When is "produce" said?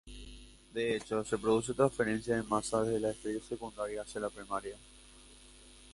1.37-1.75